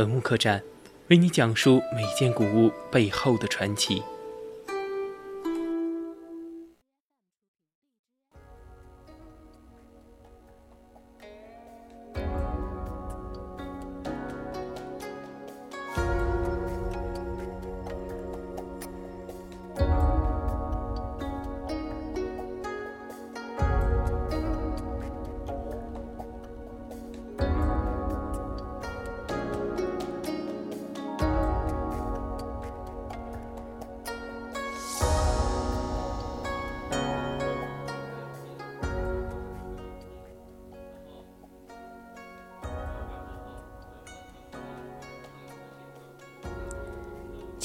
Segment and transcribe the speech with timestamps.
[0.00, 0.62] 文物客栈，
[1.08, 4.02] 为你讲述每件古物背后的传奇。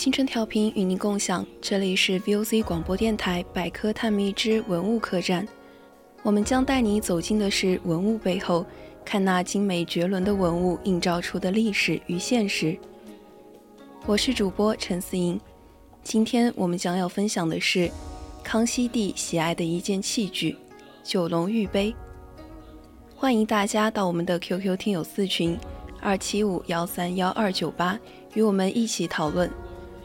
[0.05, 5.47] 青春调频与您共享，这里是 VOC 广播电台百科探秘之文物客栈。
[6.21, 8.63] 我们将带你走进的是文物背后，
[9.03, 12.77] 看那精美绝伦的文物映照出的历史与现实。
[14.05, 15.41] 我是主播陈思莹，
[16.03, 17.89] 今天我们将要分享的是
[18.43, 20.55] 康熙帝喜爱的一件器具——
[21.03, 21.91] 九龙玉杯。
[23.15, 25.57] 欢迎大家到我们的 QQ 听友四群
[25.99, 27.99] 二七五幺三幺二九八，
[28.35, 29.49] 与我们一起讨论。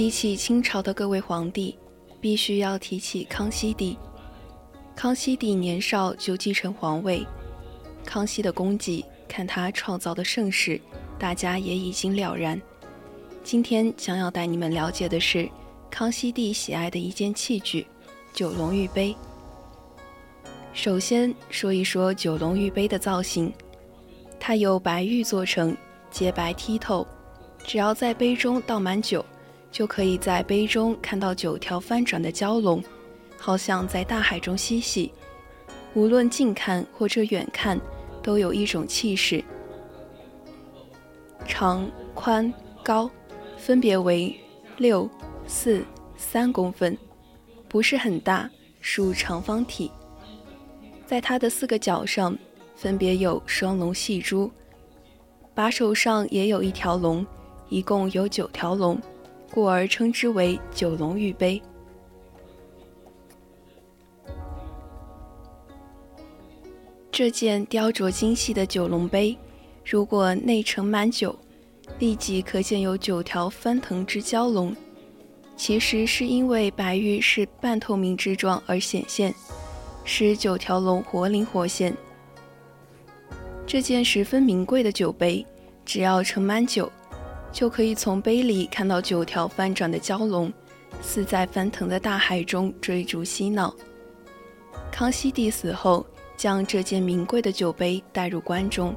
[0.00, 1.78] 提起清朝的各位皇帝，
[2.22, 3.98] 必须要提起康熙帝。
[4.96, 7.22] 康熙帝年少就继承皇位，
[8.02, 10.80] 康熙的功绩，看他创造的盛世，
[11.18, 12.58] 大家也已经了然。
[13.44, 15.46] 今天将要带你们了解的是
[15.90, 17.86] 康熙帝喜爱的一件器具——
[18.32, 19.14] 九龙玉杯。
[20.72, 23.52] 首先说一说九龙玉杯的造型，
[24.40, 25.76] 它由白玉做成，
[26.10, 27.06] 洁白剔透，
[27.66, 29.22] 只要在杯中倒满酒。
[29.70, 32.82] 就可以在杯中看到九条翻转的蛟龙，
[33.38, 35.12] 好像在大海中嬉戏。
[35.94, 37.80] 无论近看或者远看，
[38.22, 39.42] 都有一种气势。
[41.46, 43.10] 长、宽、高
[43.56, 44.38] 分别为
[44.76, 45.08] 六、
[45.46, 45.84] 四、
[46.16, 46.96] 三公分，
[47.68, 48.48] 不是很大，
[48.80, 49.90] 属长方体。
[51.06, 52.36] 在它的四个角上，
[52.76, 54.50] 分别有双龙戏珠，
[55.54, 57.26] 把手上也有一条龙，
[57.68, 59.00] 一共有九条龙。
[59.50, 61.60] 故而称之为九龙玉杯。
[67.10, 69.36] 这件雕琢精细的九龙杯，
[69.84, 71.38] 如果内盛满酒，
[71.98, 74.74] 立即可见有九条翻腾之蛟龙。
[75.56, 79.34] 其实是因为白玉是半透明之状而显现，
[80.04, 81.94] 使九条龙活灵活现。
[83.66, 85.44] 这件十分名贵的酒杯，
[85.84, 86.90] 只要盛满酒。
[87.52, 90.52] 就可以从杯里看到九条翻转的蛟龙，
[91.02, 93.74] 似在翻腾的大海中追逐嬉闹。
[94.90, 96.06] 康熙帝死后，
[96.36, 98.94] 将这件名贵的酒杯带入关中。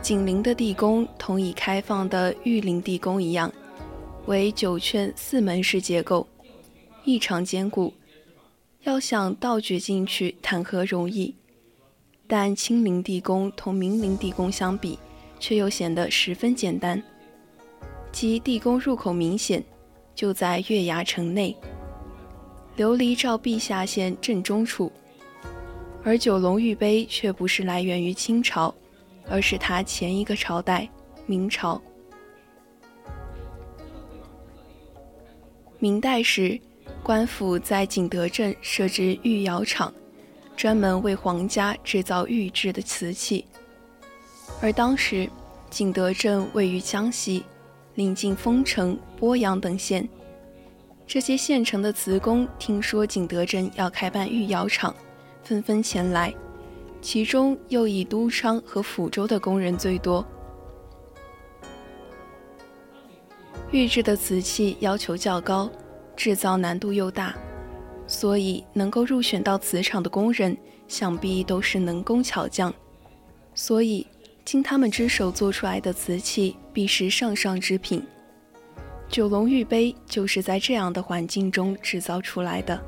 [0.00, 3.52] 紧邻的地宫同已开放的玉林地宫一样，
[4.26, 6.26] 为九圈四门式结构，
[7.04, 7.92] 异常坚固。
[8.82, 11.32] 要想盗掘进去，谈何容易？
[12.34, 14.98] 但清陵地宫同明陵地宫相比，
[15.38, 17.02] 却又显得十分简单。
[18.10, 19.62] 即地宫入口明显，
[20.14, 21.54] 就在月牙城内。
[22.78, 24.90] 琉璃照陛下现正中处。
[26.02, 28.74] 而九龙玉碑却不是来源于清朝，
[29.28, 30.88] 而是它前一个朝代
[31.26, 31.78] 明朝。
[35.78, 36.58] 明代时，
[37.02, 39.92] 官府在景德镇设置御窑厂，
[40.56, 43.44] 专门为皇家制造玉制的瓷器。
[44.60, 45.28] 而当时，
[45.70, 47.44] 景德镇位于江西，
[47.94, 50.08] 临近丰城、鄱阳等县。
[51.06, 54.94] 这些县城的瓷工听说景德镇要开办御窑厂。
[55.42, 56.32] 纷纷前来，
[57.00, 60.24] 其中又以都昌和抚州的工人最多。
[63.72, 65.68] 玉制的瓷器要求较高，
[66.14, 67.34] 制造难度又大，
[68.06, 70.56] 所以能够入选到瓷厂的工人，
[70.86, 72.72] 想必都是能工巧匠。
[73.54, 74.06] 所以，
[74.44, 78.02] 经他们之手做出来的瓷器，必是上上之品。
[79.08, 82.82] 九龙玉杯就是在这样的环境中制造出来的。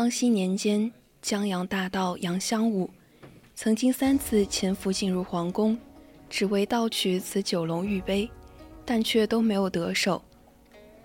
[0.00, 2.88] 康熙年间，江洋大盗杨香武
[3.54, 5.76] 曾经三次潜伏进入皇宫，
[6.30, 8.26] 只为盗取此九龙玉杯，
[8.86, 10.22] 但却都没有得手。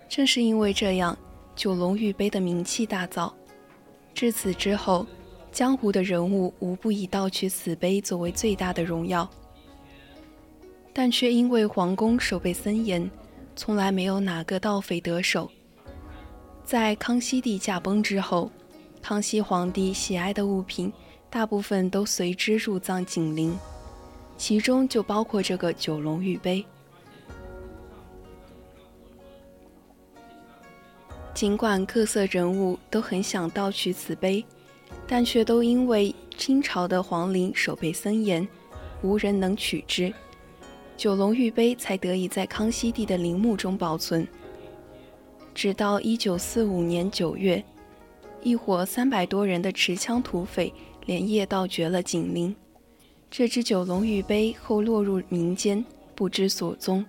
[0.08, 1.18] 正是因为这样，
[1.58, 3.30] 九龙玉杯的名气大噪。
[4.14, 5.06] 至此之后，
[5.52, 9.30] 江湖的人物无不以盗取此杯作为最大的荣耀。
[10.94, 13.12] 但却因为皇宫守备森严，
[13.58, 15.52] 从来没有哪个盗匪得手。
[16.64, 18.50] 在康熙帝驾崩之后。
[19.08, 20.92] 康熙皇帝喜爱的物品，
[21.30, 23.56] 大部分都随之入葬景陵，
[24.36, 26.66] 其中就包括这个九龙玉杯。
[31.36, 34.44] 尽管各色人物都很想盗取此杯，
[35.06, 38.48] 但却都因为清朝的皇陵守备森严，
[39.04, 40.12] 无人能取之，
[40.98, 44.28] 九龙玉杯才得以在康熙帝的陵墓中保存。
[45.54, 47.64] 直到一九四五年九月。
[48.46, 50.72] 一伙三百多人的持枪土匪
[51.08, 52.56] 连夜盗掘了景陵，
[53.32, 55.84] 这只九龙玉杯后落入民间，
[56.14, 57.04] 不知所踪。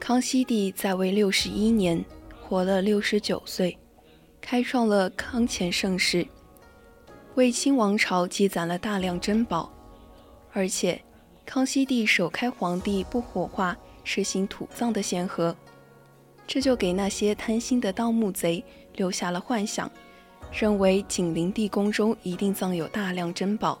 [0.00, 2.04] 康熙帝在位六十一年，
[2.40, 3.78] 活了六十九岁，
[4.40, 6.26] 开创了康乾盛世。
[7.34, 9.72] 为清王朝积攒了大量珍宝，
[10.52, 11.00] 而且
[11.46, 13.74] 康熙帝首开皇帝不火化、
[14.04, 15.56] 实行土葬的先河，
[16.46, 18.62] 这就给那些贪心的盗墓贼
[18.96, 19.90] 留下了幻想，
[20.52, 23.80] 认为景陵地宫中一定葬有大量珍宝，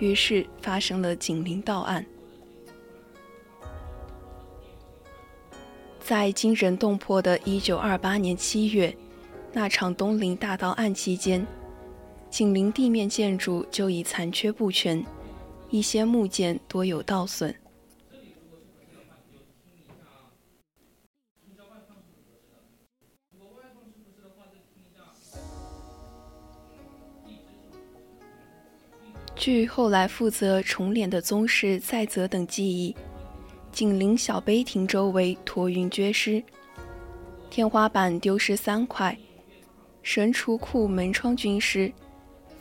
[0.00, 2.04] 于是发生了景陵盗案。
[6.00, 8.92] 在惊人动魄的一九二八年七月，
[9.52, 11.46] 那场东陵大盗案期间。
[12.30, 15.04] 紧邻地面建筑就已残缺不全，
[15.68, 17.54] 一些木件多有倒损。
[29.34, 32.94] 据后来负责重殓的宗室在泽等记忆，
[33.72, 36.42] 紧邻小碑亭周围驼云缺失，
[37.48, 39.18] 天花板丢失三块，
[40.02, 41.92] 神厨库门窗均失。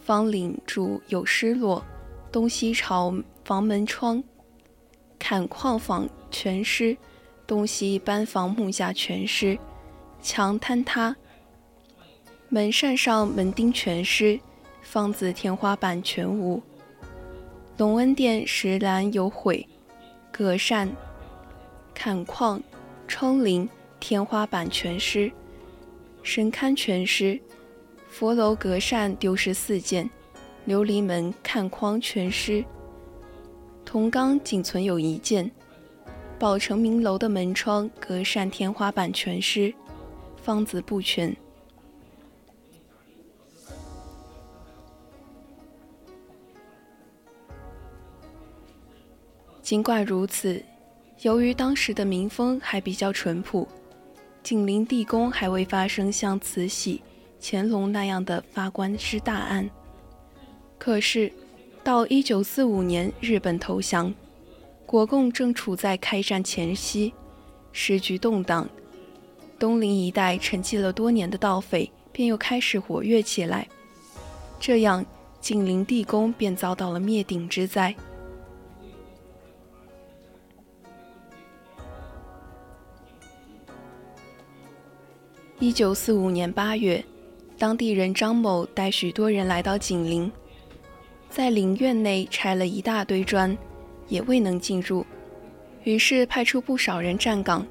[0.01, 1.83] 方领柱有失落，
[2.31, 3.13] 东西朝
[3.43, 4.23] 房门窗、
[5.17, 6.97] 坎框房全失，
[7.45, 9.57] 东西班房木架全失，
[10.21, 11.15] 墙坍塌，
[12.49, 14.39] 门扇上门钉全失，
[14.81, 16.61] 方子天花板全无。
[17.77, 19.67] 隆恩殿石栏有毁，
[20.31, 20.89] 隔扇、
[21.93, 22.61] 坎框、
[23.07, 23.67] 窗棂、
[23.99, 25.31] 天花板全失，
[26.23, 27.39] 神龛全失。
[28.09, 30.09] 佛楼隔扇丢失四件，
[30.67, 32.65] 琉璃门看框全失，
[33.85, 35.49] 铜缸仅存有一件。
[36.37, 39.73] 宝成明楼的门窗、隔扇、天花板全失，
[40.41, 41.35] 方子不全。
[49.61, 50.63] 尽管如此，
[51.21, 53.67] 由于当时的民风还比较淳朴，
[54.41, 57.01] 紧邻地宫还未发生像慈禧、
[57.41, 59.69] 乾隆那样的发官之大案。
[60.77, 61.31] 可是，
[61.83, 64.13] 到一九四五年日本投降，
[64.85, 67.13] 国共正处在开战前夕，
[67.71, 68.69] 时局动荡，
[69.57, 73.67] 东陵一带沉寂了多年的盗匪便又开始活跃起来，
[74.59, 75.05] 这样
[75.39, 77.95] 紧邻地宫便遭到了灭顶之灾。
[85.59, 87.03] 一九四五年八月，
[87.59, 90.31] 当地人张某带许多人来到景陵，
[91.29, 93.55] 在陵院内拆了一大堆砖，
[94.07, 95.05] 也未能进入，
[95.83, 97.67] 于是派出不少人站岗，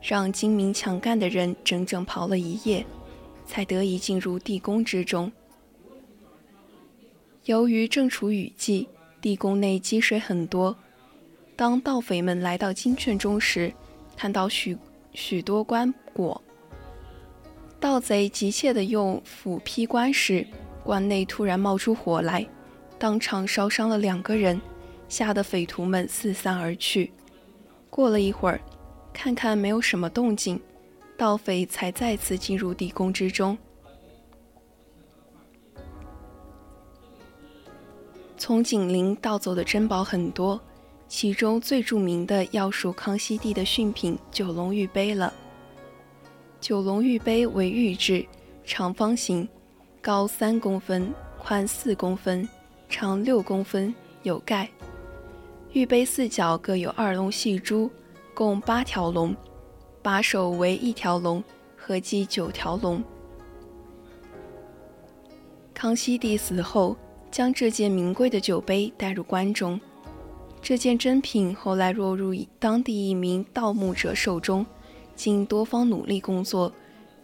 [0.00, 2.86] 让精明强干的人整整刨了一夜，
[3.44, 5.30] 才得以进入地宫之中。
[7.46, 8.88] 由于正处雨季，
[9.20, 10.76] 地宫内积水很多，
[11.56, 13.74] 当盗匪们来到金券中时，
[14.16, 14.78] 看到许
[15.12, 16.40] 许多棺椁。
[17.82, 20.46] 盗贼急切地用斧劈棺时，
[20.84, 22.46] 棺内突然冒出火来，
[22.96, 24.60] 当场烧伤了两个人，
[25.08, 27.12] 吓得匪徒们四散而去。
[27.90, 28.60] 过了一会儿，
[29.12, 30.60] 看看没有什么动静，
[31.18, 33.58] 盗匪才再次进入地宫之中。
[38.38, 40.60] 从景陵盗走的珍宝很多，
[41.08, 45.34] 其中最著名的要数康熙帝的殉品九龙玉杯了。
[46.62, 48.24] 九龙玉杯为玉制，
[48.64, 49.48] 长方形，
[50.00, 52.48] 高三公分，宽四公分，
[52.88, 53.92] 长六公分，
[54.22, 54.70] 有盖。
[55.72, 57.90] 玉杯四角各有二龙戏珠，
[58.32, 59.34] 共八条龙，
[60.02, 61.42] 把手为一条龙，
[61.76, 63.02] 合计九条龙。
[65.74, 66.96] 康熙帝死后，
[67.28, 69.80] 将这件名贵的酒杯带入棺中。
[70.60, 74.64] 这件珍品后来落入当地一名盗墓者手中。
[75.14, 76.72] 经多方努力工作，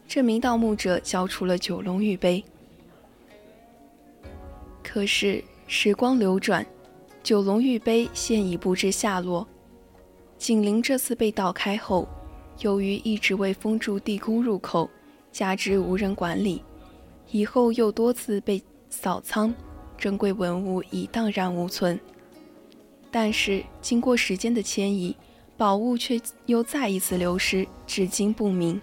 [0.06, 2.42] 这名盗墓者交出了九龙玉杯。
[4.82, 6.64] 可是时光流转，
[7.22, 9.46] 九龙玉杯现已不知下落。
[10.38, 12.08] 景陵这次被盗开后，
[12.60, 14.88] 由于一直未封住地宫入口，
[15.32, 16.62] 加之无人管理，
[17.30, 19.52] 以后又多次被扫仓，
[19.96, 21.98] 珍贵文物已荡然无存。
[23.10, 25.16] 但是经过时间的迁移。
[25.58, 28.80] 宝物却又再一次流失，至今不明。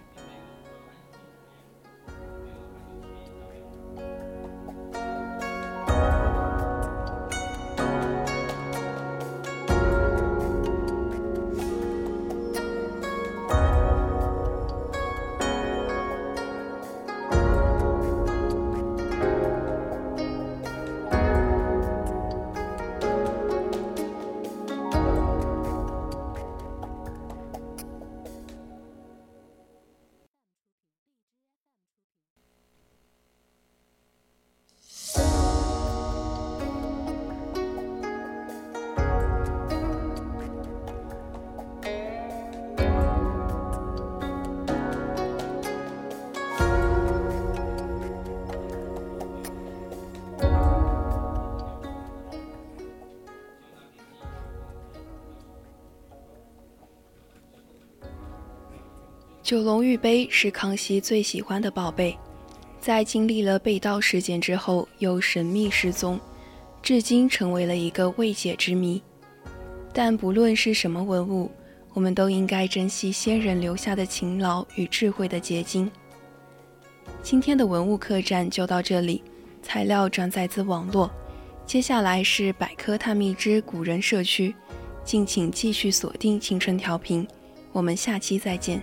[59.45, 62.17] 九龙玉杯是康熙最喜欢的宝贝，
[62.79, 66.19] 在经历了被盗事件之后，又神秘失踪，
[66.81, 68.99] 至今成为了一个未解之谜。
[69.93, 71.51] 但不论是什么文物，
[71.93, 75.91] 我们都应该珍惜先人留下的勤劳与智慧的结晶。
[77.21, 79.21] 今天的文物客栈就到这里，
[79.61, 81.07] 材料转载自网络。
[81.67, 84.55] 接下来是百科探秘之古人社区，
[85.03, 87.27] 敬请继续锁定青春调频，
[87.71, 88.81] 我们下期再见。